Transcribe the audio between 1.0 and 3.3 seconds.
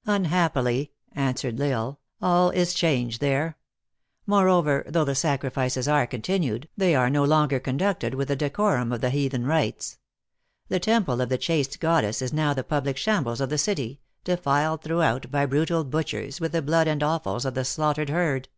answered L Isle, "all is changed